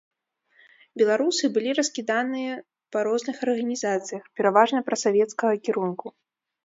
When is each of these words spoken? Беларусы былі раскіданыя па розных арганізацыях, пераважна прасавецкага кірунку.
Беларусы 1.01 1.43
былі 1.57 1.71
раскіданыя 1.81 2.53
па 2.95 2.99
розных 3.09 3.37
арганізацыях, 3.51 4.23
пераважна 4.41 4.79
прасавецкага 4.89 5.53
кірунку. 5.67 6.07